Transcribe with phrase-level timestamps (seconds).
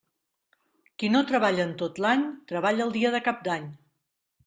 [1.03, 3.73] Qui no treballa en tot l'any, treballa el dia de Cap d'Any.